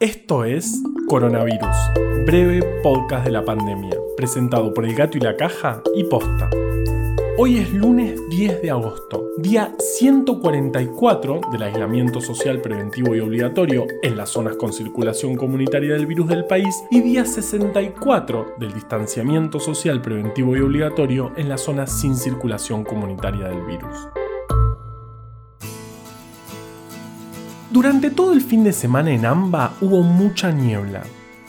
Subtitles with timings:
[0.00, 1.76] Esto es Coronavirus,
[2.24, 6.48] breve podcast de la pandemia, presentado por El Gato y la Caja y Posta.
[7.36, 14.16] Hoy es lunes 10 de agosto, día 144 del aislamiento social preventivo y obligatorio en
[14.16, 20.00] las zonas con circulación comunitaria del virus del país y día 64 del distanciamiento social
[20.00, 24.08] preventivo y obligatorio en las zonas sin circulación comunitaria del virus.
[27.70, 31.04] Durante todo el fin de semana en Amba hubo mucha niebla.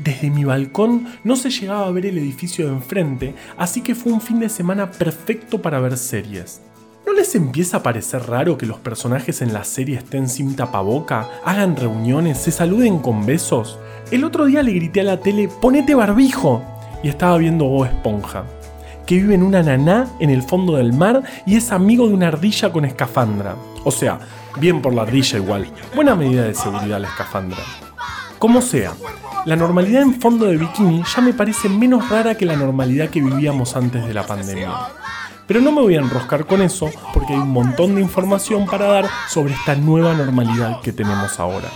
[0.00, 4.12] Desde mi balcón no se llegaba a ver el edificio de enfrente, así que fue
[4.12, 6.60] un fin de semana perfecto para ver series.
[7.04, 11.28] ¿No les empieza a parecer raro que los personajes en la serie estén sin tapaboca,
[11.44, 13.80] hagan reuniones, se saluden con besos?
[14.12, 16.62] El otro día le grité a la tele, ponete barbijo,
[17.02, 18.44] y estaba viendo Bob Esponja,
[19.04, 22.28] que vive en una naná en el fondo del mar y es amigo de una
[22.28, 23.56] ardilla con escafandra.
[23.82, 24.20] O sea,
[24.56, 25.72] Bien por la ardilla igual.
[25.94, 27.58] Buena medida de seguridad la escafandra.
[28.38, 28.92] Como sea,
[29.46, 33.20] la normalidad en fondo de bikini ya me parece menos rara que la normalidad que
[33.20, 34.70] vivíamos antes de la pandemia.
[35.46, 38.86] Pero no me voy a enroscar con eso porque hay un montón de información para
[38.86, 41.68] dar sobre esta nueva normalidad que tenemos ahora.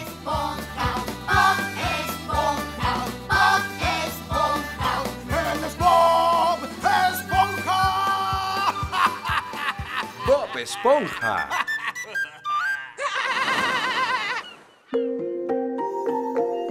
[10.27, 11.68] Bob Esponja.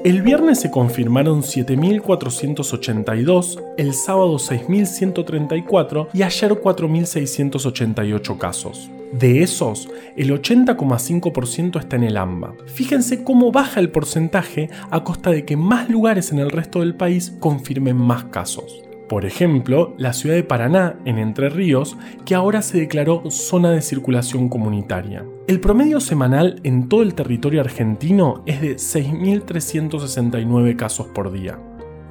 [0.08, 8.90] El viernes se confirmaron 7.482, el sábado 6.134 y ayer 4.688 casos.
[9.12, 12.54] De esos, el 80,5% está en el AMBA.
[12.68, 16.96] Fíjense cómo baja el porcentaje a costa de que más lugares en el resto del
[16.96, 18.87] país confirmen más casos.
[19.10, 23.82] Por ejemplo, la ciudad de Paraná, en Entre Ríos, que ahora se declaró zona de
[23.82, 25.24] circulación comunitaria.
[25.48, 31.58] El promedio semanal en todo el territorio argentino es de 6.369 casos por día.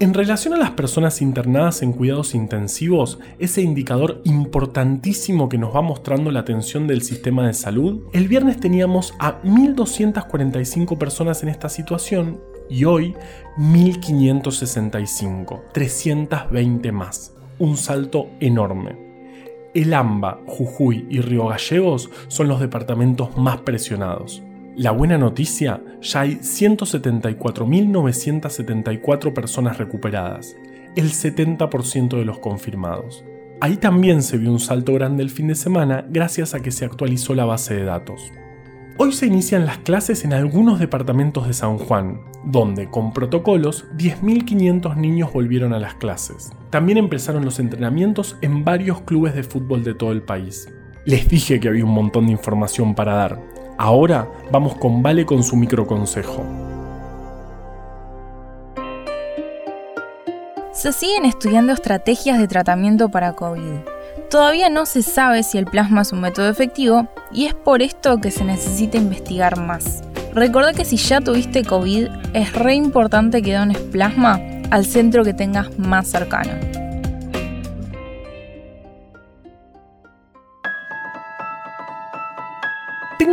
[0.00, 5.82] En relación a las personas internadas en cuidados intensivos, ese indicador importantísimo que nos va
[5.82, 11.68] mostrando la atención del sistema de salud, el viernes teníamos a 1.245 personas en esta
[11.68, 13.14] situación y hoy
[13.56, 17.36] 1.565, 320 más.
[17.60, 18.98] Un salto enorme.
[19.74, 24.42] El AMBA, Jujuy y Río Gallegos son los departamentos más presionados.
[24.76, 30.56] La buena noticia, ya hay 174.974 personas recuperadas,
[30.96, 33.24] el 70% de los confirmados.
[33.60, 36.84] Ahí también se vio un salto grande el fin de semana gracias a que se
[36.84, 38.32] actualizó la base de datos.
[38.98, 44.96] Hoy se inician las clases en algunos departamentos de San Juan, donde, con protocolos, 10.500
[44.96, 46.50] niños volvieron a las clases.
[46.70, 50.68] También empezaron los entrenamientos en varios clubes de fútbol de todo el país.
[51.04, 53.40] Les dije que había un montón de información para dar,
[53.76, 56.44] Ahora vamos con Vale con su microconsejo.
[60.72, 63.78] Se siguen estudiando estrategias de tratamiento para COVID.
[64.30, 68.18] Todavía no se sabe si el plasma es un método efectivo y es por esto
[68.18, 70.02] que se necesita investigar más.
[70.34, 75.34] Recuerda que si ya tuviste COVID, es re importante que dones plasma al centro que
[75.34, 76.73] tengas más cercano.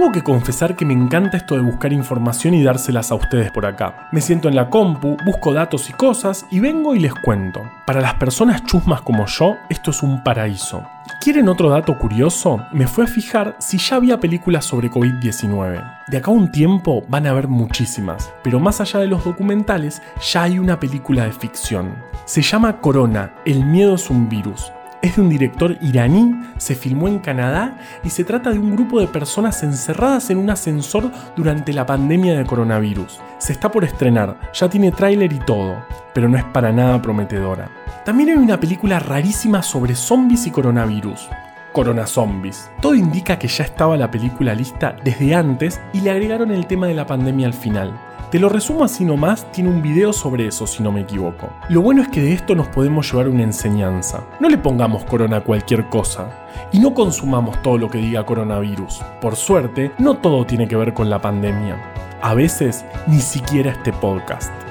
[0.02, 3.68] Tengo que confesar que me encanta esto de buscar información y dárselas a ustedes por
[3.68, 4.10] acá.
[4.12, 7.70] Me siento en la compu, busco datos y cosas y vengo y les cuento.
[7.86, 10.84] Para las personas chusmas como yo, esto es un paraíso.
[11.20, 12.66] ¿Quieren otro dato curioso?
[12.72, 16.00] Me fue a fijar si ya había películas sobre COVID-19.
[16.08, 20.02] De acá a un tiempo van a haber muchísimas, pero más allá de los documentales,
[20.34, 21.94] ya hay una película de ficción.
[22.26, 24.72] Se llama Corona, El miedo es un virus
[25.02, 29.00] es de un director iraní, se filmó en Canadá y se trata de un grupo
[29.00, 33.20] de personas encerradas en un ascensor durante la pandemia de coronavirus.
[33.40, 35.76] Se está por estrenar, ya tiene tráiler y todo,
[36.14, 37.70] pero no es para nada prometedora.
[38.06, 41.28] También hay una película rarísima sobre zombies y coronavirus.
[41.72, 42.70] Corona Zombies.
[42.82, 46.88] Todo indica que ya estaba la película lista desde antes y le agregaron el tema
[46.88, 47.98] de la pandemia al final
[48.32, 51.50] Te lo resumo así nomás, tiene un video sobre eso si no me equivoco.
[51.68, 54.24] Lo bueno es que de esto nos podemos llevar una enseñanza.
[54.40, 56.30] No le pongamos corona a cualquier cosa
[56.72, 59.02] y no consumamos todo lo que diga coronavirus.
[59.20, 61.76] Por suerte, no todo tiene que ver con la pandemia.
[62.22, 64.71] A veces, ni siquiera este podcast.